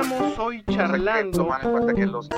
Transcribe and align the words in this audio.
estamos 0.00 0.38
hoy 0.38 0.64
charlando. 0.70 1.38
Tomar 1.38 1.64
en 1.64 1.70
cuenta 1.70 1.94
que 1.94 2.06
los, 2.06 2.28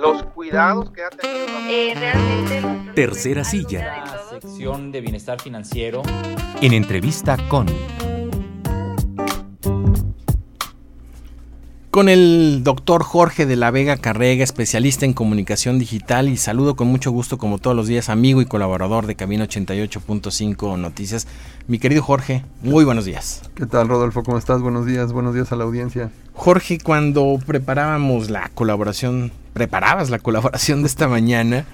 los 0.00 0.22
cuidados 0.24 0.90
que 0.90 1.04
ha 1.04 1.10
tenido. 1.10 1.46
Eh, 1.68 1.94
realmente. 1.94 2.92
Tercera 2.94 3.44
silla. 3.44 4.04
La 4.06 4.40
sección 4.40 4.92
de 4.92 5.00
bienestar 5.00 5.40
financiero. 5.40 6.02
En 6.60 6.72
entrevista 6.72 7.36
con. 7.48 7.66
Con 12.00 12.08
el 12.08 12.62
doctor 12.64 13.02
Jorge 13.02 13.44
de 13.44 13.56
la 13.56 13.70
Vega 13.70 13.98
Carrega, 13.98 14.42
especialista 14.42 15.04
en 15.04 15.12
comunicación 15.12 15.78
digital 15.78 16.30
y 16.30 16.38
saludo 16.38 16.74
con 16.74 16.88
mucho 16.88 17.10
gusto 17.10 17.36
como 17.36 17.58
todos 17.58 17.76
los 17.76 17.88
días, 17.88 18.08
amigo 18.08 18.40
y 18.40 18.46
colaborador 18.46 19.06
de 19.06 19.16
Camino 19.16 19.44
88.5 19.44 20.78
Noticias. 20.78 21.26
Mi 21.68 21.78
querido 21.78 22.02
Jorge, 22.02 22.42
muy 22.62 22.86
buenos 22.86 23.04
días. 23.04 23.42
¿Qué 23.54 23.66
tal 23.66 23.86
Rodolfo? 23.88 24.22
¿Cómo 24.22 24.38
estás? 24.38 24.62
Buenos 24.62 24.86
días, 24.86 25.12
buenos 25.12 25.34
días 25.34 25.52
a 25.52 25.56
la 25.56 25.64
audiencia. 25.64 26.10
Jorge, 26.32 26.78
cuando 26.78 27.38
preparábamos 27.46 28.30
la 28.30 28.48
colaboración, 28.54 29.30
preparabas 29.52 30.08
la 30.08 30.20
colaboración 30.20 30.80
de 30.80 30.88
esta 30.88 31.06
mañana, 31.06 31.66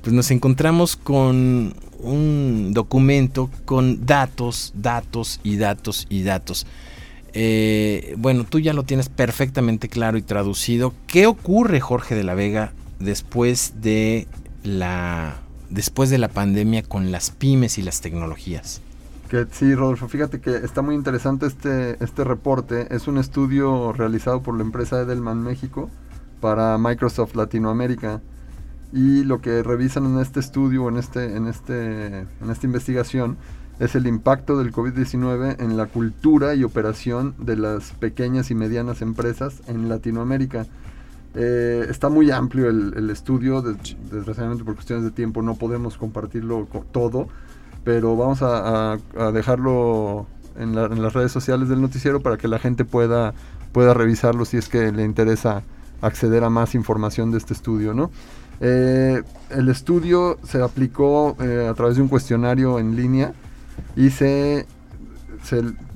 pues 0.00 0.14
nos 0.14 0.30
encontramos 0.30 0.96
con 0.96 1.74
un 2.00 2.70
documento 2.72 3.50
con 3.66 4.06
datos, 4.06 4.72
datos 4.74 5.40
y 5.44 5.58
datos 5.58 6.06
y 6.08 6.22
datos. 6.22 6.66
Eh, 7.34 8.14
bueno, 8.16 8.44
tú 8.48 8.60
ya 8.60 8.72
lo 8.72 8.84
tienes 8.84 9.08
perfectamente 9.08 9.88
claro 9.88 10.16
y 10.16 10.22
traducido. 10.22 10.94
¿Qué 11.06 11.26
ocurre, 11.26 11.80
Jorge 11.80 12.14
de 12.14 12.24
la 12.24 12.34
Vega, 12.34 12.72
después 13.00 13.74
de 13.82 14.28
la 14.62 15.36
después 15.68 16.08
de 16.08 16.18
la 16.18 16.28
pandemia 16.28 16.84
con 16.84 17.10
las 17.10 17.30
pymes 17.30 17.78
y 17.78 17.82
las 17.82 18.00
tecnologías? 18.00 18.80
Sí, 19.50 19.74
Rodolfo, 19.74 20.06
fíjate 20.06 20.40
que 20.40 20.54
está 20.54 20.80
muy 20.80 20.94
interesante 20.94 21.46
este, 21.46 22.02
este 22.04 22.22
reporte. 22.22 22.94
Es 22.94 23.08
un 23.08 23.18
estudio 23.18 23.92
realizado 23.92 24.42
por 24.42 24.56
la 24.56 24.62
empresa 24.62 25.00
Edelman 25.00 25.42
México 25.42 25.90
para 26.40 26.78
Microsoft 26.78 27.34
Latinoamérica. 27.34 28.22
Y 28.92 29.24
lo 29.24 29.40
que 29.40 29.64
revisan 29.64 30.06
en 30.06 30.20
este 30.20 30.38
estudio, 30.38 30.88
en, 30.88 30.98
este, 30.98 31.36
en, 31.36 31.48
este, 31.48 32.18
en 32.18 32.50
esta 32.50 32.66
investigación, 32.66 33.36
es 33.78 33.94
el 33.94 34.06
impacto 34.06 34.56
del 34.56 34.72
COVID-19 34.72 35.60
en 35.60 35.76
la 35.76 35.86
cultura 35.86 36.54
y 36.54 36.64
operación 36.64 37.34
de 37.38 37.56
las 37.56 37.92
pequeñas 37.92 38.50
y 38.50 38.54
medianas 38.54 39.02
empresas 39.02 39.62
en 39.66 39.88
Latinoamérica. 39.88 40.66
Eh, 41.34 41.86
está 41.88 42.08
muy 42.08 42.30
amplio 42.30 42.68
el, 42.68 43.10
estudio, 43.10 43.60
desgraciadamente 43.60 44.62
por 44.62 44.74
cuestiones 44.74 45.04
de 45.04 45.10
tiempo 45.10 45.42
no 45.42 45.56
podemos 45.56 45.96
compartirlo 45.96 46.68
todo, 46.92 47.28
pero 47.82 48.16
vamos 48.16 48.38
a, 48.42 48.98
dejarlo 49.32 50.26
en, 50.56 50.74
las 50.76 51.12
redes 51.12 51.32
sociales 51.32 51.68
del 51.68 51.80
noticiero 51.80 52.20
para 52.20 52.36
que 52.36 52.46
la 52.46 52.60
gente 52.60 52.84
pueda, 52.84 53.34
pueda 53.72 53.94
revisarlo 53.94 54.44
si 54.44 54.58
es 54.58 54.68
que 54.68 54.92
le 54.92 55.04
interesa 55.04 55.64
acceder 56.00 56.44
a 56.44 56.50
más 56.50 56.76
información 56.76 57.32
de 57.32 57.38
este 57.38 57.52
estudio. 57.52 57.94
¿no? 57.94 58.12
Eh, 58.60 59.20
el 59.50 59.68
estudio 59.68 60.38
se 60.44 60.62
aplicó 60.62 61.36
eh, 61.40 61.66
a 61.68 61.74
través 61.74 61.96
de 61.96 62.02
un 62.02 62.08
cuestionario 62.08 62.78
en 62.78 62.94
línea 62.94 63.34
y 63.96 64.10
se, 64.10 64.66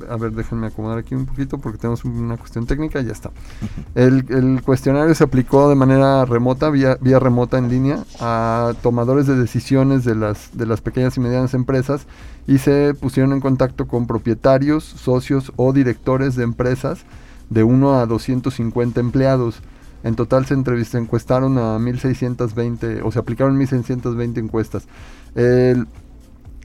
a 0.08 0.16
ver, 0.16 0.32
déjenme 0.32 0.66
acomodar 0.66 0.98
aquí 0.98 1.14
un 1.14 1.26
poquito 1.26 1.58
porque 1.58 1.78
tenemos 1.78 2.04
una 2.04 2.36
cuestión 2.36 2.66
técnica, 2.66 3.00
ya 3.00 3.12
está. 3.12 3.30
El, 3.94 4.62
cuestionario 4.62 5.14
se 5.14 5.24
aplicó 5.24 5.68
de 5.68 5.74
manera 5.74 6.24
remota, 6.24 6.70
vía, 6.70 6.98
vía 7.00 7.18
remota 7.18 7.58
en 7.58 7.68
línea, 7.68 8.04
a 8.20 8.74
tomadores 8.82 9.26
de 9.26 9.36
decisiones 9.36 10.04
de 10.04 10.14
las, 10.14 10.56
de 10.56 10.66
las 10.66 10.80
pequeñas 10.80 11.16
y 11.16 11.20
medianas 11.20 11.54
empresas 11.54 12.06
y 12.46 12.58
se 12.58 12.94
pusieron 12.94 13.32
en 13.32 13.40
contacto 13.40 13.86
con 13.86 14.06
propietarios, 14.06 14.84
socios 14.84 15.52
o 15.56 15.72
directores 15.72 16.34
de 16.36 16.44
empresas 16.44 17.04
de 17.50 17.62
1 17.64 18.00
a 18.00 18.06
250 18.06 19.00
empleados. 19.00 19.62
En 20.04 20.14
total 20.14 20.46
se 20.46 20.54
entrevistó, 20.54 20.96
encuestaron 20.98 21.58
a 21.58 21.78
1620, 21.78 23.02
o 23.02 23.10
se 23.10 23.18
aplicaron 23.18 23.56
1620 23.58 24.40
encuestas. 24.40 24.86
El, 25.34 25.88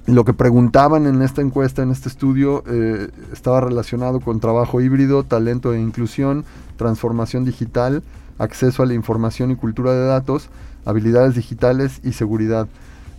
lo 0.06 0.26
que 0.26 0.34
preguntaban 0.34 1.08
en 1.08 1.22
esta 1.22 1.42
encuesta, 1.42 1.82
en 1.82 1.92
este 1.92 2.10
estudio, 2.10 2.64
eh, 2.68 3.10
estaba 3.32 3.62
relacionado 3.62 4.20
con 4.20 4.40
trabajo 4.40 4.82
híbrido, 4.82 5.24
talento 5.24 5.74
e 5.74 5.80
inclusión, 5.80 6.44
transformación 6.76 7.46
digital, 7.46 8.04
acceso 8.38 8.84
a 8.84 8.86
la 8.86 8.94
información 8.94 9.52
y 9.52 9.56
cultura 9.56 9.94
de 9.94 10.06
datos, 10.06 10.50
habilidades 10.86 11.36
digitales 11.36 12.02
y 12.04 12.14
seguridad. 12.14 12.68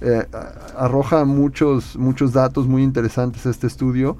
Eh, 0.02 0.26
arroja 0.76 1.24
muchos, 1.24 1.96
muchos 1.96 2.32
datos 2.32 2.66
muy 2.66 2.82
interesantes 2.82 3.46
este 3.46 3.66
estudio 3.66 4.18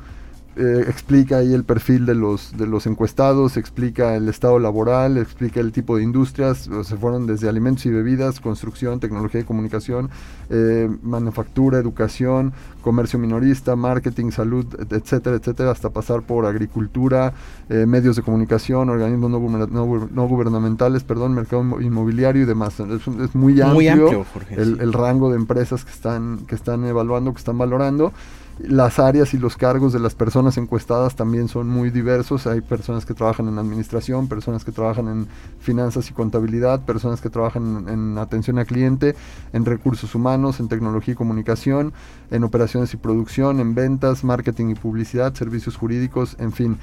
eh, 0.57 0.85
explica 0.87 1.39
ahí 1.39 1.53
el 1.53 1.65
perfil 1.65 2.07
de 2.07 2.15
los, 2.15 2.57
de 2.57 2.67
los 2.67 2.87
encuestados, 2.87 3.57
explica 3.57 4.15
el 4.15 4.29
estado 4.29 4.61
laboral, 4.61 5.19
explica 5.19 5.59
el 5.59 5.73
tipo 5.73 5.97
de 5.97 6.05
industrias, 6.05 6.71
se 6.85 6.97
fueron 6.97 7.27
desde 7.27 7.49
alimentos 7.49 7.85
y 7.87 7.91
bebidas, 7.91 8.39
construcción, 8.39 9.01
tecnología 9.01 9.41
y 9.41 9.45
comunicación, 9.45 10.11
eh, 10.51 10.89
manufactura, 11.03 11.79
educación, 11.79 12.53
comercio 12.83 13.19
minorista, 13.19 13.75
marketing, 13.75 14.31
salud, 14.31 14.67
etcétera, 14.91 15.37
etcétera, 15.37 15.73
hasta 15.73 15.91
pasar 15.91 16.23
por 16.23 16.47
agricultura, 16.47 17.33
eh, 17.69 17.87
medios 17.87 18.15
de 18.15 18.23
comunicación, 18.23 18.91
organismos 18.91 19.31
no, 19.31 20.27
gubernamentales, 20.29 21.03
perdón, 21.03 21.35
mercado 21.35 21.81
inmobiliario 21.81 22.43
y 22.43 22.47
demás. 22.47 22.79
Es, 22.79 23.35
muy 23.35 23.61
amplio, 23.61 24.25
el, 24.51 24.81
el, 24.81 24.93
rango 24.93 25.31
de 25.31 25.37
empresas 25.37 25.85
que 25.85 25.91
están, 25.91 26.47
que 26.47 26.55
están 26.55 26.85
evaluando, 26.85 27.33
que 27.33 27.39
están 27.39 27.59
valorando. 27.59 28.13
Las 28.61 29.01
áreas 29.01 29.35
y 29.35 29.39
los 29.39 29.57
cargos 29.57 29.93
de 29.93 29.99
las 29.99 30.15
personas 30.15 30.57
encuestadas 30.59 31.17
también 31.17 31.49
son 31.49 31.69
muy 31.69 31.91
diversos. 31.91 32.47
Hay 32.47 32.61
personas 32.61 33.05
que 33.05 33.13
trabajan 33.13 33.49
en 33.49 33.59
administración, 33.59 34.29
personas 34.29 34.65
que 34.65 34.71
trabajan 34.71 35.09
en 35.09 35.27
finanzas 35.59 36.09
y 36.09 36.13
contabilidad, 36.13 36.85
personas 36.85 37.21
que 37.21 37.31
trabajan 37.31 37.89
en, 37.89 38.17
atención 38.17 38.61
al 38.61 38.67
cliente, 38.67 39.17
en 39.53 39.65
recursos 39.65 40.15
humanos, 40.15 40.61
en 40.61 40.69
tecnología 40.69 41.15
y 41.15 41.17
comunicación, 41.17 41.93
en 42.31 42.45
operaciones 42.45 42.95
y 42.95 42.97
producción, 42.97 43.59
en 43.59 43.75
ventas, 43.75 44.23
marketing 44.23 44.69
y 44.71 44.75
publicidad, 44.77 45.35
servicios 45.35 45.77
jurídicos, 45.77 46.37
en 46.39 46.53
fin. 46.53 46.79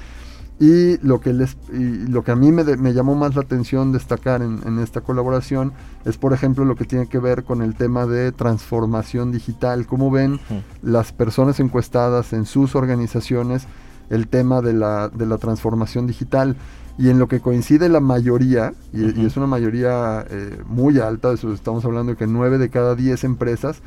Y 0.62 1.00
lo 1.00 1.20
que, 1.22 1.34
les, 1.34 1.58
lo 1.72 2.24
que 2.24 2.32
a 2.32 2.36
mí 2.36 2.52
me, 2.52 2.64
me, 2.78 2.94
llamó 2.94 3.16
más 3.16 3.34
la 3.34 3.42
atención 3.42 3.92
destacar 3.92 4.44
en, 4.44 4.78
esta 4.78 5.02
colaboración 5.02 5.74
es, 6.06 6.20
por 6.20 6.34
ejemplo, 6.34 6.66
lo 6.66 6.76
que 6.76 6.86
tiene 6.86 7.08
que 7.08 7.18
ver 7.18 7.44
con 7.44 7.64
el 7.64 7.74
tema 7.74 8.06
de 8.06 8.32
transformación 8.32 9.32
digital. 9.32 9.88
¿Cómo 9.88 10.12
ven 10.12 10.40
las 10.84 11.14
personas 11.14 11.60
encuestadas 11.60 12.32
en 12.34 12.46
sus 12.46 12.76
organizaciones 12.76 13.66
el 14.12 14.28
tema 14.28 14.62
de 14.62 14.74
la, 14.74 15.10
de 15.10 15.26
la 15.26 15.40
transformación 15.40 16.06
digital? 16.06 16.56
Y 16.96 17.10
en 17.10 17.18
lo 17.18 17.28
que 17.28 17.40
coincide 17.40 17.90
la 17.90 18.00
mayoría, 18.00 18.76
y, 18.94 19.26
es 19.26 19.38
una 19.38 19.48
mayoría 19.48 20.24
eh, 20.30 20.62
muy 20.68 21.00
alta, 21.00 21.34
eso 21.34 21.52
estamos 21.54 21.84
hablando 21.86 22.12
de 22.12 22.18
que 22.20 22.28
9 22.28 22.60
de 22.60 22.70
cada 22.70 22.94
10 22.94 23.24
empresas 23.24 23.82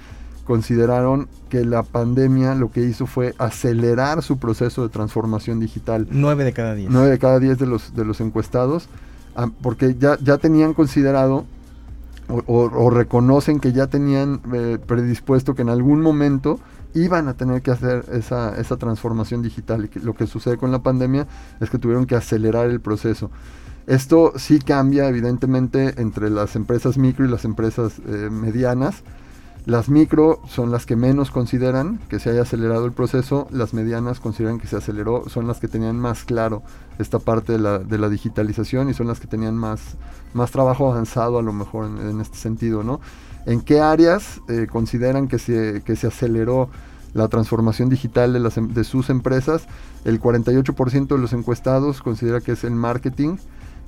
consideraron 0.44 1.28
que 1.48 1.64
la 1.64 1.82
pandemia 1.82 2.54
lo 2.54 2.70
que 2.70 2.80
hizo 2.82 3.06
fue 3.06 3.34
acelerar 3.38 4.22
su 4.22 4.38
proceso 4.38 4.82
de 4.82 4.88
transformación 4.88 5.60
digital. 5.60 6.06
Nueve 6.10 6.44
de 6.44 6.52
cada 6.52 6.74
diez. 6.74 6.90
Nueve 6.90 7.10
de 7.10 7.18
cada 7.18 7.38
diez 7.38 7.58
de 7.58 7.66
los, 7.66 7.94
de 7.94 8.04
los 8.04 8.20
encuestados, 8.20 8.88
ah, 9.36 9.48
porque 9.62 9.96
ya, 9.98 10.18
ya 10.20 10.38
tenían 10.38 10.74
considerado 10.74 11.46
o, 12.28 12.90
reconocen 12.90 13.60
que 13.60 13.72
ya 13.72 13.86
tenían 13.86 14.40
eh, 14.52 14.78
predispuesto 14.84 15.54
que 15.54 15.62
en 15.62 15.68
algún 15.68 16.00
momento 16.00 16.58
iban 16.94 17.28
a 17.28 17.34
tener 17.34 17.60
que 17.60 17.70
hacer 17.70 18.04
esa, 18.12 18.58
esa 18.58 18.76
transformación 18.76 19.42
digital. 19.42 19.90
Y 19.94 19.98
lo 19.98 20.14
que 20.14 20.26
sucede 20.26 20.56
con 20.56 20.72
la 20.72 20.78
pandemia 20.78 21.26
es 21.60 21.68
que 21.68 21.78
tuvieron 21.78 22.06
que 22.06 22.14
acelerar 22.14 22.70
el 22.70 22.80
proceso. 22.80 23.30
Esto 23.86 24.32
sí 24.36 24.58
cambia 24.58 25.08
evidentemente 25.08 26.00
entre 26.00 26.30
las 26.30 26.56
empresas 26.56 26.96
micro 26.96 27.26
y 27.26 27.28
las 27.28 27.44
empresas 27.44 28.00
eh, 28.06 28.30
medianas 28.30 29.02
las 29.66 29.88
micro 29.88 30.40
son 30.46 30.70
las 30.70 30.84
que 30.84 30.94
menos 30.94 31.30
consideran 31.30 31.98
que 32.10 32.18
se 32.18 32.28
haya 32.28 32.42
acelerado 32.42 32.84
el 32.84 32.92
proceso, 32.92 33.48
las 33.50 33.72
medianas 33.72 34.20
consideran 34.20 34.58
que 34.58 34.66
se 34.66 34.76
aceleró, 34.76 35.26
son 35.30 35.46
las 35.46 35.58
que 35.58 35.68
tenían 35.68 35.98
más 35.98 36.24
claro 36.24 36.62
esta 36.98 37.18
parte 37.18 37.54
de 37.54 37.58
la, 37.58 38.08
digitalización 38.10 38.90
y 38.90 38.94
son 38.94 39.06
las 39.06 39.20
que 39.20 39.26
tenían 39.26 39.56
más, 39.56 39.96
más 40.34 40.50
trabajo 40.50 40.92
avanzado 40.92 41.38
a 41.38 41.42
lo 41.42 41.54
mejor 41.54 41.86
en, 41.86 42.20
este 42.20 42.36
sentido, 42.36 42.82
¿no? 42.82 43.00
¿En 43.46 43.62
qué 43.62 43.80
áreas 43.80 44.42
eh, 44.48 44.66
consideran 44.70 45.28
que 45.28 45.38
se, 45.38 45.82
que 45.82 45.96
se 45.96 46.08
aceleró 46.08 46.68
la 47.14 47.28
transformación 47.28 47.88
digital 47.88 48.34
de, 48.34 48.40
las, 48.40 48.58
em, 48.58 48.68
de 48.68 48.84
sus 48.84 49.08
empresas? 49.08 49.66
El 50.04 50.20
48% 50.20 51.08
de 51.08 51.18
los 51.18 51.32
encuestados 51.32 52.02
considera 52.02 52.42
que 52.42 52.52
es 52.52 52.64
el 52.64 52.72
marketing, 52.72 53.36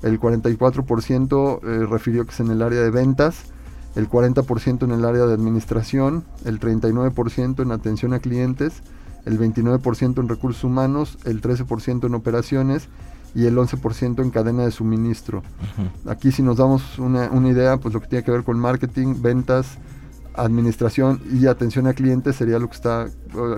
el 0.02 0.18
44% 0.18 1.60
eh, 1.62 1.86
refirió 1.86 2.24
que 2.24 2.32
es 2.32 2.40
en 2.40 2.50
el 2.50 2.62
área 2.62 2.80
de 2.80 2.90
ventas, 2.90 3.52
el 3.96 4.08
40% 4.08 4.84
en 4.84 4.90
el 4.92 5.04
área 5.04 5.26
de 5.26 5.34
administración, 5.34 6.24
el 6.44 6.60
39% 6.60 7.62
en 7.62 7.72
atención 7.72 8.12
a 8.12 8.20
clientes, 8.20 8.82
el 9.24 9.40
29% 9.40 10.20
en 10.20 10.28
recursos 10.28 10.62
humanos, 10.64 11.18
el 11.24 11.40
13% 11.40 12.06
en 12.06 12.14
operaciones 12.14 12.88
y 13.34 13.46
el 13.46 13.56
11% 13.56 14.22
en 14.22 14.30
cadena 14.30 14.64
de 14.64 14.70
suministro. 14.70 15.42
Aquí 16.06 16.30
si 16.30 16.42
nos 16.42 16.58
damos 16.58 16.98
una, 16.98 17.28
idea, 17.48 17.78
pues 17.78 17.92
lo 17.94 18.00
que 18.00 18.06
tiene 18.06 18.24
que 18.24 18.30
ver 18.30 18.44
con 18.44 18.58
marketing, 18.58 19.16
ventas, 19.20 19.78
administración 20.36 21.20
y 21.32 21.46
atención 21.46 21.86
a 21.86 21.92
clientes 21.94 22.36
sería 22.36 22.58
lo 22.58 22.68
que 22.68 22.74
está, 22.76 23.02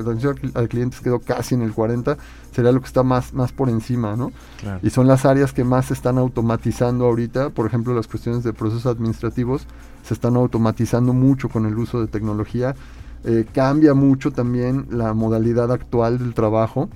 atención 0.00 0.34
al 0.36 0.40
cli- 0.42 0.52
al 0.56 0.68
clientes 0.68 1.00
quedó 1.00 1.18
casi 1.20 1.54
en 1.54 1.62
el 1.62 1.72
40, 1.72 2.16
sería 2.52 2.72
lo 2.72 2.80
que 2.80 2.86
está 2.86 3.02
más, 3.02 3.32
más 3.34 3.52
por 3.52 3.68
encima, 3.68 4.16
¿no? 4.16 4.32
Claro. 4.60 4.80
Y 4.82 4.90
son 4.90 5.06
las 5.06 5.24
áreas 5.24 5.52
que 5.52 5.64
más 5.64 5.86
se 5.86 5.94
están 5.94 6.18
automatizando 6.18 7.04
ahorita, 7.06 7.50
por 7.50 7.66
ejemplo, 7.66 7.94
las 7.94 8.06
cuestiones 8.06 8.44
de 8.44 8.52
procesos 8.52 8.86
administrativos 8.86 9.66
se 10.04 10.14
están 10.14 10.36
automatizando 10.36 11.12
mucho 11.12 11.48
con 11.48 11.66
el 11.66 11.76
uso 11.78 12.00
de 12.00 12.06
tecnología. 12.06 12.74
Eh, 13.24 13.44
cambia 13.52 13.94
mucho 13.94 14.30
también 14.30 14.86
la 14.90 15.12
modalidad 15.12 15.72
actual 15.72 16.18
del 16.18 16.34
trabajo. 16.34 16.88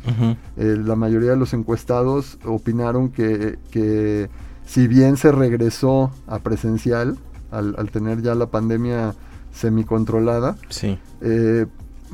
Eh, 0.56 0.76
la 0.82 0.94
mayoría 0.94 1.31
de 1.31 1.37
los 1.37 1.52
encuestados 1.52 2.38
opinaron 2.44 3.08
que, 3.11 3.58
que 3.73 4.31
si 4.64 4.87
bien 4.87 5.17
se 5.17 5.32
regresó 5.32 6.12
a 6.29 6.38
presencial, 6.38 7.19
al, 7.50 7.75
al 7.76 7.90
tener 7.90 8.23
ya 8.23 8.34
la 8.37 8.46
pandemia 8.46 9.14
semicontrolada, 9.52 10.56
Sí, 10.69 10.99
eh, 11.20 11.66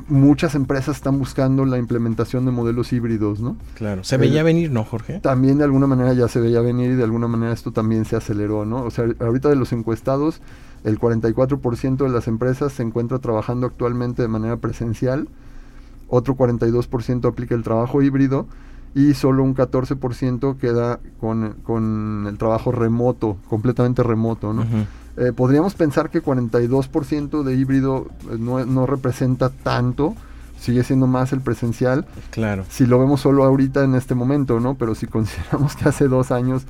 muchas 0.07 0.55
empresas 0.55 0.97
están 0.97 1.19
buscando 1.19 1.65
la 1.65 1.79
implementación 1.79 2.45
de 2.45 2.53
modelos 2.53 2.93
híbridos, 2.93 3.41
¿no? 3.41 3.57
claro. 3.75 4.05
Se 4.05 4.17
veía 4.17 4.43
venir, 4.43 4.71
¿no, 4.71 4.85
Jorge? 4.85 5.21
También 5.21 5.59
de 5.59 5.65
alguna 5.65 5.87
manera 5.87 6.13
ya 6.13 6.29
se 6.29 6.41
veía 6.41 6.61
venir 6.61 6.93
y 6.93 6.95
de 6.95 7.05
alguna 7.05 7.27
manera 7.27 7.53
esto 7.53 7.73
también 7.73 8.05
se 8.05 8.17
aceleró, 8.17 8.65
¿no? 8.65 8.83
O 8.83 8.91
sea, 8.91 9.07
ahorita 9.19 9.49
de 9.49 9.57
los 9.57 9.73
encuestados, 9.73 10.41
el 10.85 10.99
44% 10.99 11.97
de 11.97 12.09
las 12.11 12.29
empresas 12.29 12.73
se 12.73 12.83
encuentra 12.83 13.19
trabajando 13.19 13.67
actualmente 13.67 14.23
de 14.23 14.29
manera 14.29 14.57
presencial, 14.59 15.29
otro 16.09 16.37
42% 16.37 17.29
aplica 17.29 17.55
el 17.55 17.63
trabajo 17.63 18.01
híbrido 18.01 18.47
y 18.95 19.15
solo 19.15 19.43
un 19.43 19.55
14% 19.55 20.57
queda 20.57 21.01
con, 21.21 21.55
con 21.63 22.27
el 22.29 22.39
trabajo 22.39 22.73
remoto, 22.73 23.37
completamente 23.49 24.03
remoto, 24.03 24.53
¿no? 24.53 24.65
Eh, 25.19 25.33
podríamos 25.33 25.75
pensar 25.75 26.11
que 26.11 26.23
42% 26.23 27.43
de 27.43 27.55
híbrido 27.57 28.07
eh, 28.31 28.37
no, 28.39 28.65
no 28.65 28.87
representa 28.87 29.51
tanto, 29.51 30.15
sigue 30.61 30.85
siendo 30.85 31.07
más 31.07 31.33
el 31.33 31.41
presencial, 31.41 32.07
Claro. 32.31 32.65
si 32.69 32.87
lo 32.87 32.99
vemos 32.99 33.21
solo 33.21 33.45
ahorita 33.45 33.83
en 33.85 33.95
este 33.95 34.15
momento, 34.15 34.61
¿no? 34.61 34.77
Pero 34.77 34.95
si 34.95 35.07
consideramos 35.17 35.75
que 35.77 35.89
hace 35.89 36.09
dos 36.09 36.31
años 36.31 36.63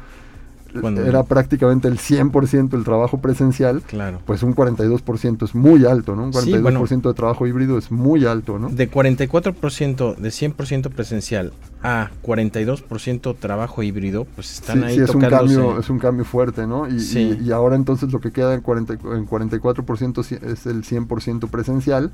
Cuando- 0.80 1.04
era 1.04 1.22
prácticamente 1.22 1.88
el 1.88 1.98
100% 1.98 2.76
el 2.76 2.84
trabajo 2.84 3.18
presencial, 3.20 3.82
Claro. 3.82 4.20
pues 4.26 4.42
un 4.42 4.54
42% 4.54 5.44
es 5.44 5.54
muy 5.54 5.86
alto, 5.86 6.14
¿no? 6.14 6.24
Un 6.24 6.32
Sí, 6.32 6.50
42% 6.50 6.62
bueno. 6.62 7.14
de 7.14 7.16
trabajo 7.16 7.46
híbrido 7.46 7.78
es 7.78 7.90
muy 7.90 8.26
alto, 8.26 8.58
¿no? 8.58 8.68
De 8.68 8.88
44%, 8.90 10.14
de 10.14 10.30
100% 10.30 10.90
presencial 10.90 11.52
a 11.82 12.10
42% 12.22 13.34
trabajo 13.34 13.82
híbrido, 13.82 14.26
pues 14.34 14.52
están 14.54 14.78
Sí, 14.80 14.84
ahí 14.84 14.94
sí, 14.96 15.00
es 15.02 15.14
un, 15.14 15.20
cambio, 15.22 15.78
es 15.78 15.90
un 15.90 15.98
cambio 15.98 16.24
fuerte, 16.24 16.66
¿no? 16.66 16.88
Y, 16.88 17.00
Sí. 17.00 17.38
y- 17.40 17.48
y 17.48 17.52
ahora 17.52 17.76
entonces 17.76 18.12
lo 18.12 18.20
que 18.20 18.30
queda 18.32 18.54
en, 18.54 18.60
40 18.60 18.94
en 18.94 19.26
44% 19.26 20.22
sí 20.22 20.36
es 20.42 20.66
el 20.66 20.84
100% 20.84 21.48
presencial, 21.48 22.10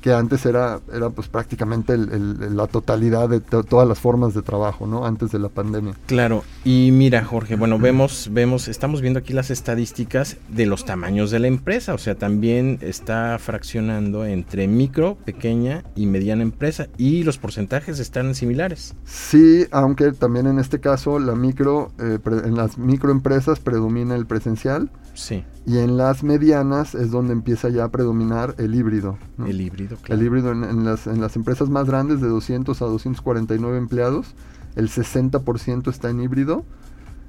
que 0.00 0.12
antes 0.12 0.46
era, 0.46 0.80
era 0.92 1.10
pues 1.10 1.28
prácticamente 1.28 1.92
el- 1.94 2.10
el- 2.12 2.56
la 2.56 2.66
totalidad 2.66 3.28
de 3.28 3.40
to- 3.40 3.62
todas 3.64 3.86
las 3.86 3.98
formas 3.98 4.34
de 4.34 4.42
trabajo, 4.42 4.86
¿no? 4.86 5.04
Antes 5.06 5.30
de 5.30 5.38
la 5.38 5.48
pandemia. 5.48 5.94
Claro, 6.06 6.42
y 6.64 6.90
mira 6.92 7.24
Jorge, 7.24 7.56
bueno, 7.56 7.78
vemos, 7.78 8.28
vemos, 8.32 8.68
estamos 8.68 9.00
viendo 9.00 9.18
aquí 9.18 9.32
las 9.32 9.50
estadísticas 9.50 10.36
de 10.48 10.66
los 10.66 10.84
tamaños 10.84 11.30
de 11.30 11.38
la 11.38 11.46
empresa, 11.48 11.94
o 11.94 11.98
sea, 11.98 12.14
también 12.14 12.78
está 12.80 13.38
fraccionando 13.38 14.24
entre 14.24 14.66
micro, 14.68 15.16
pequeña 15.24 15.84
y 15.94 16.06
mediana 16.06 16.42
empresa, 16.42 16.88
y 16.96 17.22
los 17.24 17.38
porcentajes 17.38 17.98
están 17.98 18.34
similares. 18.34 18.94
Sí, 19.04 19.66
aunque 19.70 20.12
también 20.12 20.46
en 20.46 20.58
este 20.58 20.80
caso 20.80 21.18
la 21.18 21.34
micro, 21.34 21.92
eh, 21.98 22.18
en 22.44 22.56
las 22.56 22.78
microempresas 22.78 23.60
predomina 23.60 24.14
el 24.16 24.26
presencial 24.26 24.90
Sí, 25.20 25.44
y 25.66 25.78
en 25.78 25.96
las 25.96 26.22
medianas 26.22 26.94
es 26.94 27.10
donde 27.10 27.32
empieza 27.32 27.68
ya 27.68 27.84
a 27.84 27.90
predominar 27.90 28.54
el 28.58 28.74
híbrido. 28.74 29.18
¿no? 29.36 29.46
el 29.46 29.60
híbrido, 29.60 29.96
El 29.96 30.00
claro. 30.00 30.22
híbrido 30.22 30.52
en, 30.52 30.64
en 30.64 30.84
las, 30.84 31.06
en 31.06 31.20
las 31.20 31.36
empresas 31.36 31.68
más 31.68 31.86
grandes 31.86 32.20
de 32.20 32.28
200 32.28 32.80
a 32.80 32.84
249 32.86 33.76
empleados, 33.76 34.34
el 34.76 34.88
60% 34.88 35.88
está 35.90 36.10
en 36.10 36.20
híbrido, 36.20 36.64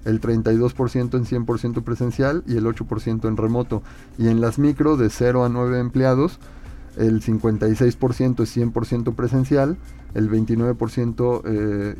el 0.05 0.21
32% 0.21 1.15
en 1.15 1.45
100% 1.45 1.83
presencial 1.83 2.43
y 2.47 2.55
el 2.55 2.65
8% 2.65 3.27
en 3.27 3.37
remoto. 3.37 3.83
Y 4.17 4.29
en 4.29 4.41
las 4.41 4.57
micro 4.57 4.95
de 4.97 5.09
0 5.09 5.43
a 5.43 5.49
9 5.49 5.79
empleados, 5.79 6.39
el 6.97 7.21
56% 7.21 8.43
es 8.43 8.57
100% 8.57 9.13
presencial, 9.15 9.77
el 10.13 10.29
29% 10.29 11.41
eh, 11.45 11.95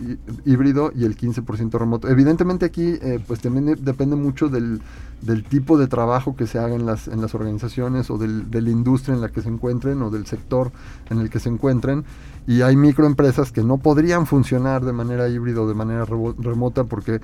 hí- 0.46 0.52
híbrido 0.52 0.92
y 0.94 1.06
el 1.06 1.16
15% 1.18 1.80
remoto. 1.80 2.10
Evidentemente 2.10 2.66
aquí 2.66 2.96
eh, 3.02 3.20
pues 3.26 3.40
también 3.40 3.66
de- 3.68 3.76
depende 3.76 4.18
mucho 4.18 4.50
del, 4.50 4.82
del 5.22 5.44
tipo 5.46 5.78
de 5.78 5.88
trabajo 5.88 6.36
que 6.36 6.46
se 6.46 6.60
haga 6.60 6.76
en 6.76 6.86
las, 6.86 7.08
en 7.08 7.22
las 7.22 7.34
organizaciones 7.36 8.10
o 8.10 8.18
del- 8.18 8.52
de 8.52 8.62
la 8.62 8.70
industria 8.70 9.16
en 9.16 9.22
la 9.22 9.30
que 9.30 9.42
se 9.42 9.48
encuentren 9.50 10.02
o 10.02 10.10
del 10.10 10.26
sector 10.26 10.72
en 11.10 11.20
el 11.20 11.30
que 11.30 11.40
se 11.40 11.48
encuentren. 11.50 12.04
Y 12.48 12.62
hay 12.64 12.76
microempresas 12.76 13.52
que 13.54 13.64
no 13.64 13.78
podrían 13.78 14.26
funcionar 14.26 14.84
de 14.84 14.92
manera 14.92 15.30
híbrida 15.30 15.62
o 15.62 15.68
de 15.68 15.76
manera 15.76 16.04
remota 16.06 16.84
porque 16.84 17.22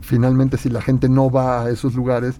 finalmente 0.00 0.58
si 0.58 0.68
la 0.68 0.82
gente 0.82 1.08
no 1.08 1.30
va 1.30 1.62
a 1.62 1.70
esos 1.70 1.94
lugares, 1.94 2.36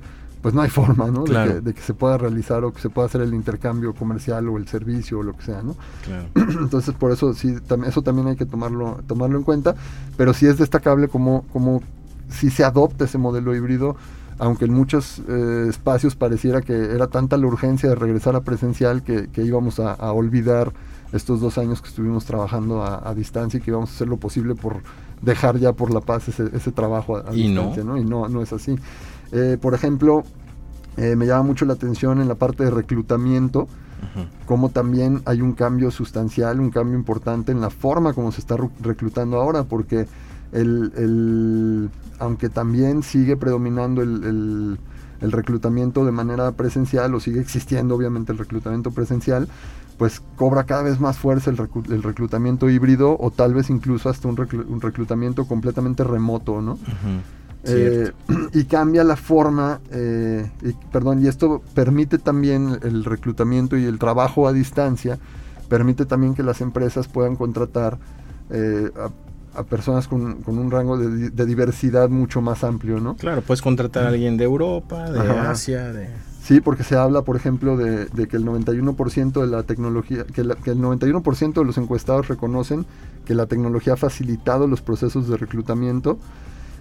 pues 0.46 0.54
no 0.54 0.62
hay 0.62 0.70
forma, 0.80 1.08
¿no? 1.10 1.24
De 1.24 1.32
que- 1.54 1.60
de 1.60 1.74
que 1.74 1.80
se 1.80 1.92
pueda 1.92 2.16
realizar 2.18 2.62
o 2.62 2.72
que 2.72 2.80
se 2.80 2.88
pueda 2.88 3.06
hacer 3.08 3.20
el 3.20 3.34
intercambio 3.34 3.92
comercial 3.94 4.48
o 4.48 4.58
el 4.58 4.68
servicio 4.68 5.18
o 5.18 5.22
lo 5.24 5.36
que 5.36 5.42
sea, 5.42 5.60
¿no? 5.60 5.74
Claro. 6.04 6.28
Entonces 6.62 6.94
por 6.94 7.10
eso 7.10 7.34
sí, 7.34 7.48
tam- 7.68 7.84
eso 7.84 8.00
también 8.02 8.28
hay 8.28 8.36
que 8.36 8.46
tomarlo, 8.46 9.00
tomarlo 9.08 9.38
en 9.38 9.42
cuenta, 9.42 9.74
pero 10.16 10.32
sí 10.34 10.46
es 10.46 10.56
destacable 10.56 11.08
como, 11.08 11.42
como 11.52 11.82
si 12.28 12.50
se 12.50 12.62
adopta 12.62 13.06
ese 13.06 13.18
modelo 13.18 13.56
híbrido, 13.56 13.96
aunque 14.38 14.66
en 14.66 14.72
muchos 14.72 15.20
eh, 15.26 15.66
espacios 15.68 16.14
pareciera 16.14 16.62
que 16.62 16.94
era 16.94 17.08
tanta 17.08 17.36
la 17.38 17.48
urgencia 17.48 17.88
de 17.88 17.96
regresar 17.96 18.36
a 18.36 18.42
presencial 18.42 19.02
que, 19.02 19.26
que 19.26 19.42
íbamos 19.42 19.80
a, 19.80 19.94
a 19.94 20.12
olvidar 20.12 20.72
estos 21.12 21.40
dos 21.40 21.58
años 21.58 21.82
que 21.82 21.88
estuvimos 21.88 22.24
trabajando 22.24 22.84
a, 22.84 23.08
a 23.08 23.14
distancia 23.16 23.58
y 23.58 23.62
que 23.62 23.72
íbamos 23.72 23.90
a 23.90 23.94
hacer 23.94 24.06
lo 24.06 24.16
posible 24.18 24.54
por 24.54 24.76
dejar 25.22 25.58
ya 25.58 25.72
por 25.72 25.92
la 25.92 26.00
paz 26.02 26.28
ese, 26.28 26.50
ese 26.54 26.70
trabajo 26.70 27.16
a, 27.16 27.30
a 27.30 27.34
Y 27.34 27.48
no. 27.48 27.62
distancia, 27.62 27.82
¿no? 27.82 27.96
Y 27.98 28.04
no, 28.04 28.28
no 28.28 28.42
es 28.42 28.52
así. 28.52 28.76
Eh, 29.32 29.58
por 29.60 29.74
ejemplo, 29.74 30.22
eh, 30.96 31.16
me 31.16 31.26
llama 31.26 31.42
mucho 31.42 31.64
la 31.64 31.74
atención 31.74 32.20
en 32.20 32.28
la 32.28 32.34
parte 32.36 32.64
de 32.64 32.70
reclutamiento, 32.70 33.62
Ujú. 33.62 34.26
como 34.46 34.68
también 34.70 35.22
hay 35.24 35.40
un 35.40 35.52
cambio 35.52 35.90
sustancial, 35.90 36.60
un 36.60 36.70
cambio 36.70 36.96
importante 36.96 37.52
en 37.52 37.60
la 37.60 37.70
forma 37.70 38.12
como 38.12 38.30
se 38.32 38.40
está 38.40 38.56
reclutando 38.82 39.40
ahora, 39.40 39.64
porque 39.64 40.06
el, 40.52 40.92
el- 40.96 41.90
aunque 42.18 42.48
también 42.48 43.02
sigue 43.02 43.36
predominando 43.36 44.02
el, 44.02 44.24
el- 44.24 44.78
el 45.22 45.32
reclutamiento 45.32 46.04
de 46.04 46.12
manera 46.12 46.52
presencial, 46.52 47.14
o 47.14 47.20
sigue 47.20 47.40
existiendo 47.40 47.94
obviamente 47.94 48.32
el 48.32 48.38
reclutamiento 48.38 48.90
presencial, 48.90 49.48
pues 49.96 50.20
cobra 50.36 50.64
cada 50.64 50.82
vez 50.82 51.00
más 51.00 51.16
fuerza 51.16 51.48
el, 51.50 51.58
el 51.88 52.02
reclutamiento 52.02 52.68
híbrido 52.68 53.16
o 53.18 53.30
tal 53.30 53.54
vez 53.54 53.70
incluso 53.70 54.10
hasta 54.10 54.28
un, 54.28 54.36
reclu- 54.36 54.66
un 54.68 54.80
reclutamiento 54.82 55.46
completamente 55.46 56.04
remoto, 56.04 56.60
¿no? 56.60 56.78
Eh, 57.64 58.12
y 58.52 58.64
cambia 58.64 59.02
la 59.04 59.16
forma, 59.16 59.80
eh, 59.90 60.48
y, 60.62 60.72
perdón, 60.92 61.22
y 61.22 61.26
esto 61.26 61.62
permite 61.74 62.18
también 62.18 62.78
el 62.82 63.04
reclutamiento 63.04 63.76
y 63.76 63.84
el 63.84 63.98
trabajo 63.98 64.46
a 64.46 64.52
distancia, 64.52 65.18
permite 65.68 66.04
también 66.06 66.34
que 66.34 66.42
las 66.44 66.60
empresas 66.60 67.08
puedan 67.08 67.34
contratar 67.34 67.98
eh, 68.50 68.90
a, 69.54 69.58
a 69.58 69.62
personas 69.64 70.06
con, 70.06 70.42
con 70.42 70.58
un 70.58 70.70
rango 70.70 70.96
de, 70.96 71.14
di- 71.16 71.28
de 71.30 71.46
diversidad 71.46 72.08
mucho 72.08 72.40
más 72.40 72.62
amplio, 72.62 73.00
¿no? 73.00 73.16
Claro, 73.16 73.42
puedes 73.42 73.62
contratar 73.62 74.04
a 74.04 74.08
alguien 74.10 74.36
de 74.36 74.44
Europa, 74.44 75.10
de 75.10 75.18
Ajá. 75.18 75.50
Asia, 75.50 75.92
de... 75.92 76.08
Sí, 76.42 76.60
porque 76.60 76.84
se 76.84 76.94
habla, 76.94 77.22
por 77.22 77.34
ejemplo, 77.34 77.76
de, 77.76 78.04
de 78.04 78.28
que 78.28 78.36
el 78.36 78.44
91% 78.44 79.40
de 79.40 79.46
la 79.48 79.64
tecnología, 79.64 80.22
que, 80.32 80.44
la- 80.44 80.54
que 80.54 80.70
el 80.70 80.78
91% 80.78 81.54
de 81.54 81.64
los 81.64 81.76
encuestados 81.78 82.28
reconocen 82.28 82.86
que 83.24 83.34
la 83.34 83.46
tecnología 83.46 83.94
ha 83.94 83.96
facilitado 83.96 84.68
los 84.68 84.80
procesos 84.82 85.28
de 85.28 85.36
reclutamiento. 85.36 86.16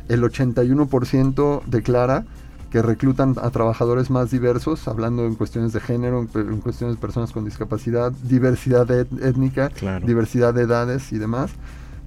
El 0.09 0.21
81% 0.23 1.61
declara 1.65 2.25
que 2.71 2.81
reclutan 2.81 3.35
a 3.41 3.49
trabajadores 3.51 4.09
más 4.09 4.31
diversos, 4.31 4.87
hablando 4.87 5.25
en 5.25 5.35
cuestiones 5.35 5.71
de 5.71 5.79
género, 5.79 6.19
en, 6.35 6.59
cuestiones 6.59 6.97
de 6.97 7.01
personas 7.01 7.31
con 7.31 7.45
discapacidad, 7.45 8.11
diversidad 8.23 8.89
et- 8.91 9.07
étnica, 9.23 9.69
Claro. 9.69 10.05
diversidad 10.05 10.53
de 10.53 10.63
edades 10.63 11.11
y 11.13 11.17
demás. 11.17 11.51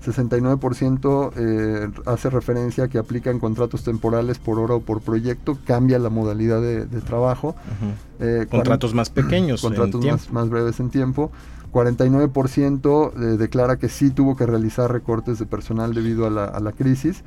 69% 0.05 1.33
eh, 1.37 1.91
hace 2.07 2.31
referencia 2.31 2.85
a 2.85 2.89
que 2.89 2.99
aplican 2.99 3.41
contratos 3.41 3.83
temporales 3.83 4.39
por 4.39 4.59
hora 4.59 4.75
o 4.75 4.81
por 4.81 5.01
proyecto, 5.01 5.59
cambia 5.67 5.99
la 5.99 6.09
modalidad 6.11 6.61
de, 6.61 6.87
de 6.87 7.01
trabajo. 7.01 7.57
Eh, 8.21 8.47
Contratos 8.51 8.95
más 8.95 9.11
pequeños 9.11 9.61
contratos 9.63 10.31
más 10.31 10.49
breves 10.49 10.79
en 10.81 10.91
tiempo. 10.91 11.33
49% 11.73 13.13
eh, 13.15 13.19
declara 13.37 13.77
que 13.79 13.89
sí 13.89 14.11
tuvo 14.11 14.37
que 14.37 14.47
realizar 14.47 14.91
recortes 14.93 15.39
de 15.39 15.47
personal 15.47 15.95
debido 15.95 16.27
a 16.27 16.31
la, 16.31 16.45
a 16.45 16.61
la 16.61 16.73
crisis 16.73 17.23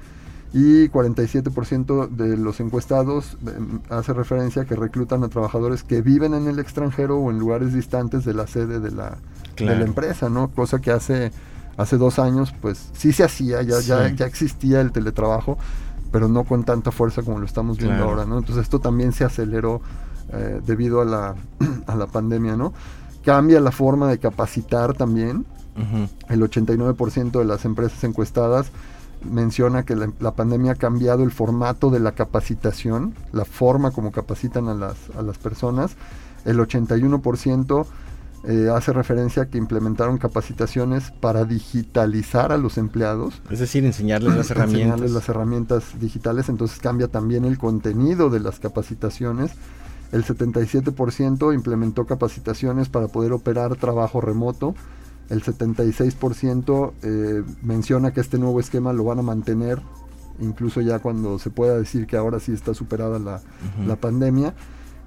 y 0.53 0.89
47% 0.89 2.09
de 2.09 2.35
los 2.37 2.59
encuestados 2.59 3.37
eh, 3.47 3.51
hace 3.89 4.13
referencia 4.13 4.63
a 4.63 4.65
que 4.65 4.75
reclutan 4.75 5.23
a 5.23 5.29
trabajadores 5.29 5.83
que 5.83 6.01
viven 6.01 6.33
en 6.33 6.47
el 6.47 6.59
extranjero 6.59 7.17
o 7.19 7.31
en 7.31 7.39
lugares 7.39 7.73
distantes 7.73 8.25
de 8.25 8.33
la 8.33 8.47
sede 8.47 8.79
de 8.79 8.91
la, 8.91 9.11
de 9.11 9.15
Claro. 9.55 9.79
la 9.79 9.85
empresa, 9.85 10.29
¿no? 10.29 10.49
Cosa 10.49 10.79
que 10.79 10.91
hace, 10.91 11.31
hace 11.77 11.97
dos 11.97 12.19
años 12.19 12.53
pues 12.61 12.89
sí 12.93 13.13
se 13.13 13.23
hacía, 13.23 13.61
ya, 13.61 13.79
ya, 13.79 14.09
Sí. 14.09 14.15
ya 14.15 14.25
existía 14.25 14.81
el 14.81 14.91
teletrabajo, 14.91 15.57
pero 16.11 16.27
no 16.27 16.43
con 16.43 16.63
tanta 16.65 16.91
fuerza 16.91 17.21
como 17.21 17.39
lo 17.39 17.45
estamos 17.45 17.77
viendo 17.77 17.95
Claro. 17.97 18.09
ahora, 18.11 18.25
¿no? 18.25 18.37
Entonces 18.39 18.63
esto 18.63 18.79
también 18.79 19.13
se 19.13 19.23
aceleró 19.23 19.81
eh, 20.33 20.61
debido 20.65 21.01
a 21.01 21.05
la, 21.05 21.35
a 21.87 21.95
la 21.95 22.07
pandemia, 22.07 22.55
¿no? 22.57 22.73
Cambia 23.23 23.59
la 23.59 23.71
forma 23.71 24.09
de 24.09 24.17
capacitar 24.17 24.93
también. 24.95 25.45
Ujú. 25.77 26.09
El 26.27 26.41
89% 26.41 27.39
de 27.39 27.45
las 27.45 27.63
empresas 27.65 28.03
encuestadas 28.03 28.71
menciona 29.23 29.83
que 29.83 29.95
la, 29.95 30.11
la 30.19 30.31
pandemia 30.31 30.73
ha 30.73 30.75
cambiado 30.75 31.23
el 31.23 31.31
formato 31.31 31.89
de 31.89 31.99
la 31.99 32.13
capacitación, 32.13 33.13
la 33.31 33.45
forma 33.45 33.91
como 33.91 34.11
capacitan 34.11 34.67
a 34.67 34.73
las, 34.73 34.97
a 35.17 35.21
las 35.21 35.37
personas. 35.37 35.95
El 36.45 36.57
81% 36.57 37.85
eh, 38.43 38.69
hace 38.73 38.91
referencia 38.91 39.43
a 39.43 39.45
que 39.45 39.59
implementaron 39.59 40.17
capacitaciones 40.17 41.11
para 41.11 41.45
digitalizar 41.45 42.51
a 42.51 42.57
los 42.57 42.79
empleados 42.79 43.39
Es 43.51 43.59
decir, 43.59 43.85
enseñarles 43.85 44.35
las 44.35 44.49
herramientas. 44.51 44.81
enseñarles 44.81 45.11
las 45.11 45.29
herramientas 45.29 45.83
digitales, 45.99 46.49
entonces 46.49 46.79
cambia 46.79 47.07
también 47.07 47.45
el 47.45 47.59
contenido 47.59 48.31
de 48.31 48.39
las 48.39 48.59
capacitaciones. 48.59 49.51
El 50.11 50.25
77% 50.25 51.53
implementó 51.53 52.05
capacitaciones 52.05 52.89
para 52.89 53.07
poder 53.09 53.31
operar 53.31 53.75
trabajo 53.75 54.21
remoto. 54.21 54.73
El 55.31 55.41
76% 55.43 56.91
eh, 57.03 57.43
menciona 57.63 58.11
que 58.11 58.19
este 58.21 58.37
nuevo 58.37 58.59
esquema 58.59 58.93
lo 58.93 59.03
van 59.05 59.19
a 59.19 59.21
mantener, 59.21 59.81
incluso 60.39 60.81
ya 60.81 60.99
cuando 60.99 61.39
se 61.39 61.49
pueda 61.49 61.77
decir 61.77 62.05
que 62.05 62.17
ahora 62.17 62.39
sí 62.39 62.51
está 62.51 62.73
superada 62.73 63.17
la, 63.19 63.35
Ujú. 63.37 63.87
la 63.87 63.95
pandemia. 63.95 64.53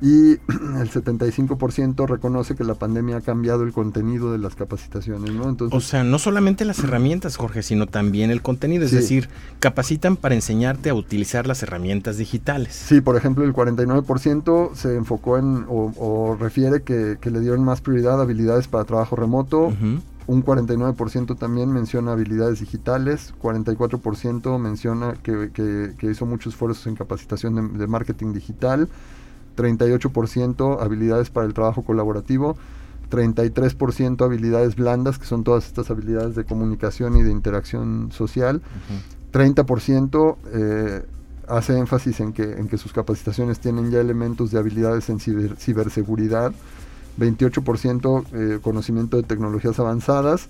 Y 0.01 0.33
el 0.81 0.91
75% 0.91 2.07
reconoce 2.07 2.55
que 2.57 2.65
la 2.65 2.75
pandemia 2.75 3.19
ha 3.19 3.21
cambiado 3.21 3.63
el 3.63 3.73
contenido 3.73 4.33
de 4.33 4.39
las 4.39 4.55
capacitaciones, 4.55 5.33
¿no? 5.33 5.49
Entonces, 5.49 5.77
O 5.77 5.81
sea, 5.81 6.03
no 6.05 6.19
solamente 6.19 6.65
las 6.65 6.81
herramientas, 6.81 7.37
Jorge, 7.37 7.63
sino 7.63 7.87
también 7.87 8.31
el 8.31 8.43
contenido. 8.43 8.85
Es 8.85 8.91
Sí. 8.91 8.97
decir, 8.97 9.29
capacitan 9.61 10.17
para 10.17 10.35
enseñarte 10.35 10.91
a 10.91 10.95
utilizar 10.95 11.47
las 11.47 11.63
herramientas 11.63 12.19
digitales. 12.19 12.75
Sí, 12.75 13.01
por 13.01 13.17
ejemplo, 13.17 13.45
el 13.45 13.53
49% 13.55 14.75
se 14.75 14.97
enfocó 14.97 15.39
en 15.39 15.65
o, 15.69 15.93
o 15.97 16.37
refiere 16.39 16.83
que, 16.83 17.17
que 17.21 17.31
le 17.31 17.41
dieron 17.41 17.63
más 17.65 17.81
prioridad 17.81 18.19
a 18.19 18.23
habilidades 18.25 18.69
para 18.69 18.85
trabajo 18.85 19.17
remoto. 19.17 19.67
Ujú. 19.69 20.01
Un 20.27 20.43
49% 20.45 21.37
también 21.39 21.71
menciona 21.73 22.13
habilidades 22.13 22.61
digitales. 22.61 23.35
44% 23.43 24.59
menciona 24.59 25.13
que, 25.23 25.51
que- 25.53 25.93
que 25.99 26.11
hizo 26.11 26.25
muchos 26.25 26.55
esfuerzos 26.55 26.87
en 26.87 26.95
capacitación 26.97 27.55
de, 27.55 27.79
de 27.79 27.87
marketing 27.87 28.33
digital. 28.33 28.89
38% 29.57 30.81
habilidades 30.83 31.31
para 31.31 31.47
el 31.47 31.55
trabajo 31.55 31.83
colaborativo. 31.83 32.57
33% 33.11 34.25
habilidades 34.25 34.77
blandas, 34.77 35.19
que 35.19 35.27
son 35.27 35.45
todas 35.45 35.67
estas 35.67 35.91
habilidades 35.91 36.35
de 36.35 36.45
comunicación 36.45 37.17
y 37.17 37.23
de 37.23 37.31
interacción 37.31 38.11
social. 38.13 38.57
Ujú. 38.57 39.39
30% 39.39 40.37
eh, 40.53 41.03
hace 41.49 41.79
énfasis 41.79 42.21
en 42.21 42.33
que, 42.33 42.45
en 42.55 42.69
que 42.69 42.79
sus 42.79 42.93
capacitaciones 42.93 43.59
tienen 43.61 43.91
ya 43.91 44.01
elementos 44.01 44.51
de 44.51 44.59
habilidades 44.59 45.09
en 45.11 45.19
ciber- 45.19 45.57
ciberseguridad, 45.57 46.53
28% 47.19 48.25
eh, 48.33 48.59
conocimiento 48.63 49.17
de 49.17 49.23
tecnologías 49.23 49.79
avanzadas 49.79 50.49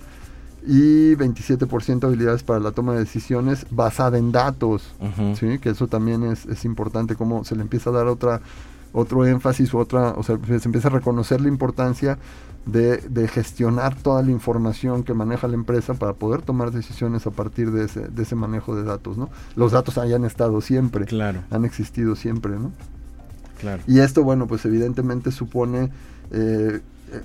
y 0.67 1.15
27% 1.15 2.05
habilidades 2.05 2.43
para 2.43 2.59
la 2.59 2.71
toma 2.71 2.93
de 2.93 2.99
decisiones 2.99 3.65
basada 3.69 4.17
en 4.17 4.31
datos. 4.31 4.95
¿sí? 5.39 5.59
que 5.59 5.69
eso 5.69 5.87
también 5.87 6.23
es, 6.23 6.45
es 6.45 6.65
importante, 6.65 7.15
como 7.15 7.43
se 7.45 7.55
le 7.55 7.61
empieza 7.61 7.89
a 7.91 7.93
dar 7.93 8.07
otra 8.07 8.41
otro 8.95 9.25
énfasis, 9.25 9.73
otra, 9.73 10.11
o 10.11 10.23
sea, 10.23 10.39
se 10.47 10.67
empieza 10.67 10.87
a 10.87 10.91
reconocer 10.91 11.41
la 11.41 11.49
importancia 11.49 12.17
de, 12.65 12.97
de 12.97 13.27
gestionar 13.27 13.93
toda 13.93 14.23
la 14.23 14.31
información 14.31 15.03
que 15.03 15.13
maneja 15.13 15.49
la 15.49 15.55
empresa 15.55 15.95
para 15.95 16.13
poder 16.13 16.41
tomar 16.41 16.71
decisiones 16.71 17.27
a 17.27 17.31
partir 17.31 17.71
de 17.71 17.85
ese, 17.85 18.07
de 18.07 18.23
ese 18.23 18.35
manejo 18.35 18.73
de 18.73 18.83
datos, 18.83 19.17
¿no? 19.17 19.29
Los 19.57 19.73
datos 19.73 19.97
hayan 19.97 20.23
estado 20.23 20.61
siempre, 20.61 21.05
Claro, 21.05 21.41
han 21.51 21.65
existido 21.65 22.15
siempre, 22.15 22.53
¿no? 22.57 22.71
claro. 23.59 23.83
Y 23.85 23.99
esto, 23.99 24.23
bueno, 24.23 24.47
pues 24.47 24.65
evidentemente 24.65 25.31
supone 25.31 25.91
eh, 26.31 26.81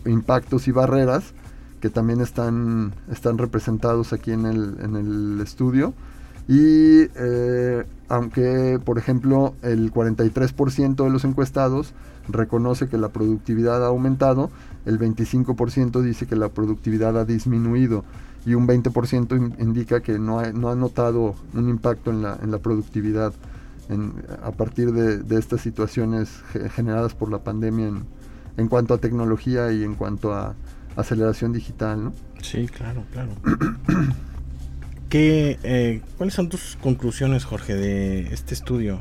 impactos 0.07 0.69
y 0.69 0.73
barreras 0.73 1.33
que 1.81 1.89
también 1.91 2.21
están, 2.21 2.93
están 3.11 3.39
representados 3.39 4.13
aquí 4.13 4.33
en 4.33 4.45
el, 4.47 4.77
en 4.83 4.97
el 4.97 5.41
estudio. 5.41 5.95
Y 6.49 7.03
eh, 7.15 7.85
aunque, 8.09 8.79
por 8.85 8.99
ejemplo, 8.99 9.55
el 9.63 9.93
43% 9.93 11.05
de 11.05 11.11
los 11.11 11.25
encuestados 11.25 11.93
reconoce 12.29 12.89
que 12.89 12.99
la 12.99 13.09
productividad 13.09 13.83
ha 13.85 13.89
aumentado, 13.89 14.51
el 14.85 14.99
25% 14.99 16.01
dice 16.03 16.27
que 16.27 16.37
la 16.37 16.49
productividad 16.49 17.17
ha 17.19 17.25
disminuido 17.25 18.05
y 18.47 18.55
un 18.55 18.67
20% 18.67 19.37
in- 19.37 19.55
indica 19.59 20.01
que 20.01 20.19
no 20.19 20.39
ha, 20.41 20.53
no 20.53 20.71
ha 20.71 20.75
notado 20.75 21.35
un 21.55 21.69
impacto 21.69 22.11
en 22.11 22.23
la, 22.23 22.39
en 22.43 22.51
la 22.51 22.59
productividad 22.59 23.33
a 24.45 24.51
partir 24.53 24.93
de, 24.93 25.19
de 25.19 25.39
estas 25.39 25.61
situaciones 25.63 26.31
ge- 26.53 26.69
generadas 26.69 27.15
por 27.15 27.31
la 27.31 27.39
pandemia 27.39 27.89
en, 27.89 28.03
en 28.57 28.69
cuanto 28.69 28.95
a 28.95 28.99
tecnología 28.99 29.73
y 29.73 29.85
en 29.85 29.95
cuanto 29.95 30.33
a 30.35 30.55
aceleración 30.97 31.53
digital. 31.53 32.05
¿no? 32.05 32.13
Sí, 32.43 32.67
claro, 32.67 33.05
claro. 33.13 33.31
¿Qué, 35.09 35.59
eh, 35.65 36.03
¿Cuáles 36.17 36.35
son 36.35 36.49
tus 36.49 36.77
conclusiones, 36.81 37.45
Jorge, 37.45 37.75
de 37.75 38.33
este 38.33 38.55
estudio? 38.55 39.01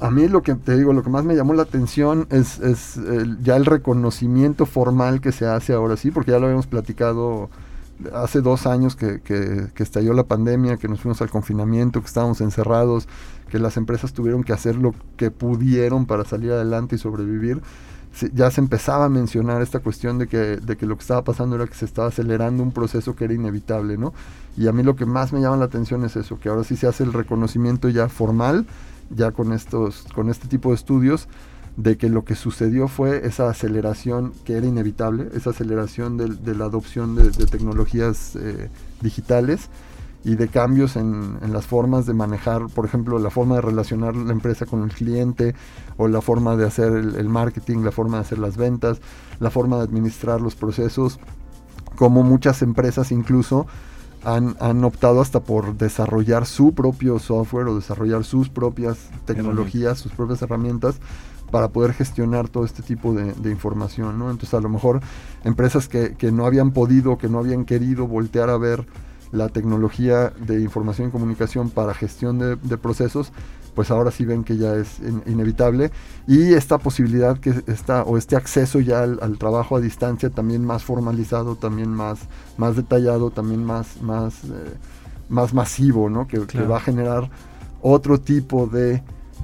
A 0.00 0.10
mí 0.10 0.28
lo 0.28 0.42
que 0.42 0.54
te 0.54 0.76
digo, 0.76 0.92
lo 0.92 1.02
que 1.02 1.10
más 1.10 1.24
me 1.24 1.34
llamó 1.36 1.54
la 1.54 1.62
atención 1.62 2.26
es, 2.30 2.58
es 2.60 2.96
el- 2.96 3.40
ya 3.42 3.56
el 3.56 3.64
reconocimiento 3.66 4.64
formal 4.66 5.20
que 5.20 5.32
se 5.32 5.46
hace 5.46 5.72
ahora 5.72 5.96
sí, 5.96 6.10
porque 6.10 6.30
ya 6.32 6.38
lo 6.38 6.46
habíamos 6.46 6.66
platicado 6.66 7.50
hace 8.12 8.40
dos 8.40 8.66
años 8.66 8.96
que, 8.96 9.20
estalló 9.76 10.12
la 10.12 10.24
pandemia, 10.24 10.76
que 10.76 10.88
nos 10.88 11.00
fuimos 11.00 11.20
al 11.22 11.30
confinamiento, 11.30 12.00
que 12.00 12.06
estábamos 12.06 12.40
encerrados, 12.40 13.08
que 13.50 13.58
las 13.58 13.76
empresas 13.76 14.12
tuvieron 14.12 14.44
que 14.44 14.52
hacer 14.52 14.76
lo 14.76 14.94
que 15.16 15.30
pudieron 15.30 16.06
para 16.06 16.24
salir 16.24 16.52
adelante 16.52 16.96
y 16.96 16.98
sobrevivir. 16.98 17.60
Ya 18.32 18.50
se 18.50 18.60
empezaba 18.60 19.04
a 19.04 19.08
mencionar 19.08 19.62
esta 19.62 19.80
cuestión 19.80 20.18
de 20.18 20.26
que, 20.26 20.38
de 20.56 20.76
que 20.76 20.86
lo 20.86 20.96
que 20.96 21.02
estaba 21.02 21.22
pasando 21.22 21.56
era 21.56 21.66
que 21.66 21.74
se 21.74 21.84
estaba 21.84 22.08
acelerando 22.08 22.62
un 22.62 22.72
proceso 22.72 23.14
que 23.14 23.24
era 23.24 23.34
inevitable, 23.34 23.96
¿no? 23.96 24.12
Y 24.56 24.66
a 24.66 24.72
mí 24.72 24.82
lo 24.82 24.96
que 24.96 25.06
más 25.06 25.32
me 25.32 25.40
llama 25.40 25.56
la 25.56 25.66
atención 25.66 26.04
es 26.04 26.16
eso, 26.16 26.40
que 26.40 26.48
ahora 26.48 26.64
sí 26.64 26.76
se 26.76 26.86
hace 26.86 27.04
el 27.04 27.12
reconocimiento 27.12 27.88
ya 27.88 28.08
formal, 28.08 28.66
ya 29.10 29.30
con 29.30 29.52
estos, 29.52 30.04
con 30.14 30.30
este 30.30 30.48
tipo 30.48 30.70
de 30.70 30.76
estudios, 30.76 31.28
de 31.78 31.96
que 31.96 32.08
lo 32.08 32.24
que 32.24 32.34
sucedió 32.34 32.88
fue 32.88 33.24
esa 33.24 33.48
aceleración 33.48 34.32
que 34.44 34.54
era 34.54 34.66
inevitable, 34.66 35.28
esa 35.34 35.50
aceleración 35.50 36.16
de, 36.16 36.54
la 36.56 36.64
adopción 36.64 37.14
de, 37.14 37.30
de 37.30 37.46
tecnologías 37.46 38.34
eh, 38.34 38.68
digitales 39.00 39.70
y 40.24 40.34
de 40.34 40.48
cambios 40.48 40.96
en, 40.96 41.38
en 41.40 41.52
las 41.52 41.66
formas 41.66 42.04
de 42.04 42.14
manejar, 42.14 42.66
por 42.66 42.84
ejemplo, 42.84 43.20
la 43.20 43.30
forma 43.30 43.54
de 43.54 43.60
relacionar 43.60 44.16
la 44.16 44.32
empresa 44.32 44.66
con 44.66 44.82
el 44.82 44.92
cliente 44.92 45.54
o 45.96 46.08
la 46.08 46.20
forma 46.20 46.56
de 46.56 46.66
hacer 46.66 46.92
el, 46.92 47.14
el 47.14 47.28
marketing, 47.28 47.84
la 47.84 47.92
forma 47.92 48.16
de 48.16 48.22
hacer 48.22 48.40
las 48.40 48.56
ventas, 48.56 49.00
la 49.38 49.50
forma 49.50 49.76
de 49.76 49.84
administrar 49.84 50.40
los 50.40 50.56
procesos, 50.56 51.20
como 51.94 52.24
muchas 52.24 52.60
empresas 52.60 53.12
incluso 53.12 53.68
han, 54.24 54.56
han 54.58 54.82
optado 54.82 55.20
hasta 55.20 55.44
por 55.44 55.76
desarrollar 55.76 56.44
su 56.44 56.74
propio 56.74 57.20
software 57.20 57.68
o 57.68 57.76
desarrollar 57.76 58.24
sus 58.24 58.48
propias 58.48 58.98
tecnologías, 59.26 60.00
sus 60.00 60.10
propias 60.10 60.42
herramientas 60.42 60.96
para 61.50 61.68
poder 61.68 61.92
gestionar 61.92 62.48
todo 62.48 62.64
este 62.64 62.82
tipo 62.82 63.12
de, 63.14 63.32
de 63.32 63.50
información, 63.50 64.18
¿no? 64.18 64.30
Entonces 64.30 64.54
a 64.54 64.60
lo 64.60 64.68
mejor 64.68 65.00
empresas 65.44 65.88
que, 65.88 66.14
que 66.16 66.30
no 66.32 66.46
habían 66.46 66.72
podido, 66.72 67.18
que 67.18 67.28
no 67.28 67.38
habían 67.38 67.64
querido 67.64 68.06
voltear 68.06 68.50
a 68.50 68.58
ver 68.58 68.86
la 69.32 69.48
tecnología 69.48 70.30
de 70.30 70.60
información 70.60 71.08
y 71.08 71.10
comunicación 71.10 71.70
para 71.70 71.92
gestión 71.94 72.38
de, 72.38 72.56
de 72.56 72.78
procesos, 72.78 73.32
pues 73.74 73.90
ahora 73.90 74.10
sí 74.10 74.24
ven 74.24 74.42
que 74.42 74.56
ya 74.56 74.74
es 74.74 74.98
in- 75.00 75.22
inevitable 75.26 75.92
y 76.26 76.54
esta 76.54 76.78
posibilidad 76.78 77.38
que 77.38 77.62
está 77.66 78.02
o 78.02 78.16
este 78.16 78.36
acceso 78.36 78.80
ya 78.80 79.02
al, 79.02 79.18
al 79.22 79.38
trabajo 79.38 79.76
a 79.76 79.80
distancia 79.80 80.30
también 80.30 80.64
más 80.64 80.82
formalizado, 80.82 81.56
también 81.56 81.90
más, 81.90 82.20
más 82.56 82.74
detallado, 82.74 83.30
también 83.30 83.64
más, 83.64 84.00
más, 84.02 84.44
eh, 84.44 84.76
más 85.28 85.54
masivo, 85.54 86.10
¿no? 86.10 86.26
Que, 86.26 86.38
va 86.64 86.78
a 86.78 86.80
generar 86.80 87.30
otro 87.80 88.18
tipo 88.18 88.66
de 88.66 89.02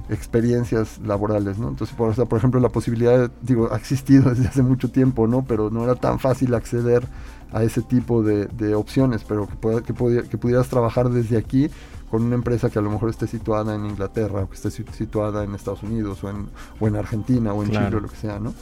experiencias 0.09 0.99
laborales, 1.05 1.57
¿no? 1.57 1.69
Entonces, 1.69 1.95
por, 1.95 2.09
o 2.09 2.13
sea, 2.13 2.25
por 2.25 2.37
ejemplo, 2.37 2.59
la 2.59 2.69
posibilidad, 2.69 3.29
digo, 3.41 3.69
ha 3.71 3.77
existido 3.77 4.29
desde 4.31 4.47
hace 4.47 4.61
mucho 4.63 4.89
tiempo, 4.91 5.27
¿no? 5.27 5.43
Pero 5.47 5.69
no 5.69 5.83
era 5.83 5.95
tan 5.95 6.19
fácil 6.19 6.53
acceder 6.53 7.07
a 7.51 7.63
ese 7.63 7.81
tipo 7.81 8.21
de, 8.23 8.45
de 8.47 8.75
opciones, 8.75 9.23
pero 9.27 9.47
que, 9.47 9.83
que, 9.93 10.23
que 10.29 10.37
pudieras 10.37 10.67
trabajar 10.67 11.09
desde 11.09 11.37
aquí 11.37 11.69
con 12.11 12.23
una 12.23 12.35
empresa 12.35 12.69
que 12.69 12.79
a 12.79 12.81
lo 12.81 12.89
mejor 12.91 13.09
esté 13.09 13.27
situada 13.27 13.75
en 13.75 13.85
Inglaterra, 13.85 14.41
o 14.43 14.49
que 14.49 14.55
esté 14.55 14.71
si- 14.71 14.83
situada 14.95 15.43
en 15.43 15.55
Estados 15.55 15.81
Unidos, 15.83 16.23
o 16.23 16.29
en, 16.29 16.47
o 16.79 16.87
en 16.87 16.95
Argentina, 16.95 17.53
o 17.53 17.63
en 17.63 17.69
Claro. 17.69 17.85
Chile, 17.87 17.97
o 17.97 17.99
lo 18.01 18.09
que 18.09 18.15
sea, 18.17 18.39
¿no? 18.39 18.53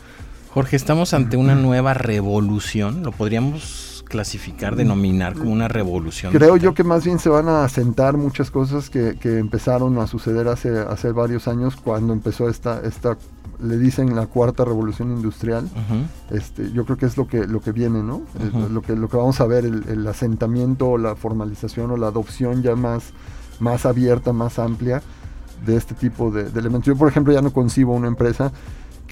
Jorge, 0.54 0.76
estamos 0.76 1.14
ante 1.14 1.36
una 1.36 1.56
nueva 1.56 1.94
revolución. 1.96 3.04
¿Lo 3.04 3.12
podríamos 3.12 3.93
clasificar, 4.14 4.76
denominar 4.76 5.34
como 5.34 5.52
una 5.52 5.68
revolución? 5.68 6.32
Creo 6.32 6.56
yo 6.56 6.76
que 6.76 6.84
más 6.84 7.04
bien 7.04 7.18
se 7.18 7.30
van 7.30 7.48
a 7.48 7.64
asentar 7.64 8.16
muchas 8.16 8.52
cosas 8.52 8.92
que, 8.92 9.18
que 9.20 9.40
empezaron 9.40 9.98
a 9.98 10.06
suceder 10.06 10.48
hace, 10.48 10.70
hace 10.78 11.12
varios 11.12 11.48
años 11.48 11.76
cuando 11.76 12.14
empezó 12.14 12.48
esta, 12.48 12.80
esta, 12.82 13.18
le 13.60 13.78
dicen 13.80 14.16
la 14.16 14.28
cuarta 14.28 14.66
revolución 14.66 15.12
industrial. 15.12 15.64
Ujú. 15.66 16.38
Este, 16.38 16.72
yo 16.72 16.86
creo 16.86 16.98
que 16.98 17.08
es 17.08 17.18
lo 17.18 17.26
que, 17.26 17.48
lo 17.48 17.60
que 17.60 17.72
viene, 17.72 18.04
¿no? 18.04 18.22
Eh, 18.40 18.52
Ujú. 18.54 18.70
lo, 18.70 18.82
que, 18.84 18.96
lo 18.96 19.10
que 19.10 19.18
vamos 19.18 19.42
a 19.42 19.48
ver, 19.48 19.66
el, 19.66 19.84
el 19.90 20.06
asentamiento 20.08 20.90
o 20.90 20.98
la 21.00 21.16
formalización 21.16 21.90
o 21.90 21.98
la 21.98 22.08
adopción 22.08 22.62
ya 22.62 22.76
más, 22.76 23.14
más 23.60 23.88
abierta, 23.88 24.32
más 24.32 24.60
amplia 24.60 25.02
de 25.66 25.76
este 25.76 25.96
tipo 25.96 26.30
de, 26.30 26.52
de 26.52 26.60
elementos. 26.60 26.86
Yo, 26.86 26.96
por 26.96 27.08
ejemplo, 27.08 27.34
ya 27.34 27.42
no 27.42 27.52
concibo 27.52 27.96
una 27.96 28.08
empresa 28.08 28.52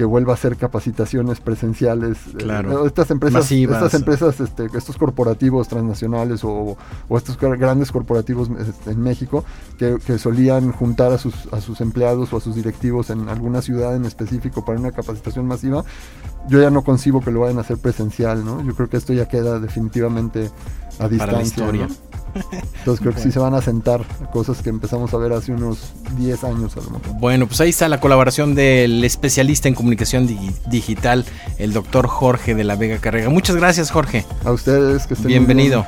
que 0.01 0.05
vuelva 0.05 0.31
a 0.31 0.33
hacer 0.33 0.57
capacitaciones 0.57 1.39
presenciales. 1.41 2.17
eh, 2.29 2.37
Claro. 2.39 2.87
estas 2.87 3.11
empresas, 3.11 3.41
Masivas. 3.43 3.83
estas 3.83 3.93
empresas, 3.93 4.39
este, 4.39 4.65
estos 4.75 4.97
corporativos 4.97 5.67
transnacionales 5.67 6.43
o, 6.43 6.75
o 7.07 7.17
estos 7.17 7.37
gr- 7.39 7.55
grandes 7.59 7.91
corporativos 7.91 8.49
este, 8.59 8.89
en 8.93 8.99
México 8.99 9.45
que, 9.77 9.97
que 10.03 10.17
solían 10.17 10.71
juntar 10.71 11.11
a 11.11 11.19
sus, 11.19 11.35
a 11.53 11.61
sus 11.61 11.81
empleados 11.81 12.33
o 12.33 12.37
a 12.37 12.41
sus 12.41 12.55
directivos 12.55 13.11
en 13.11 13.29
alguna 13.29 13.61
ciudad 13.61 13.95
en 13.95 14.05
específico 14.05 14.65
para 14.65 14.79
una 14.79 14.91
capacitación 14.91 15.45
masiva, 15.45 15.83
yo 16.49 16.59
ya 16.59 16.71
no 16.71 16.83
concibo 16.83 17.21
que 17.21 17.29
lo 17.29 17.41
vayan 17.41 17.59
a 17.59 17.61
hacer 17.61 17.77
presencial, 17.77 18.43
¿no? 18.43 18.63
Yo 18.63 18.73
creo 18.73 18.89
que 18.89 18.97
esto 18.97 19.13
ya 19.13 19.27
queda 19.27 19.59
definitivamente 19.59 20.49
a 20.99 21.07
distancia. 21.07 21.17
Para 21.17 21.31
la 21.33 21.41
historia. 21.43 21.87
¿no? 21.87 21.95
Entonces 22.79 23.01
creo 23.01 23.13
que 23.13 23.19
sí 23.21 23.29
se 23.31 23.39
van 23.39 23.53
a 23.55 23.61
sentar 23.61 24.05
cosas 24.31 24.61
que 24.61 24.69
empezamos 24.69 25.13
a 25.13 25.17
ver 25.17 25.33
hace 25.33 25.51
unos 25.51 25.91
10 26.17 26.43
años 26.45 26.77
a 26.77 26.81
lo 26.81 26.91
mejor. 26.91 27.19
Bueno, 27.19 27.45
pues 27.45 27.59
ahí 27.59 27.69
está 27.71 27.89
la 27.89 27.99
colaboración 27.99 28.55
del 28.55 29.03
especialista 29.03 29.67
en 29.67 29.75
comunicación 29.75 30.29
digi- 30.29 30.53
digital, 30.69 31.25
el 31.57 31.73
doctor 31.73 32.07
Jorge 32.07 32.55
de 32.55 32.63
la 32.63 32.75
Vega 32.77 32.99
Carrega. 32.99 33.29
Muchas 33.29 33.57
gracias, 33.57 33.91
Jorge. 33.91 34.25
A 34.45 34.51
ustedes 34.53 35.07
que 35.07 35.15
estén 35.15 35.27
bien. 35.27 35.45
Bienvenido. 35.45 35.85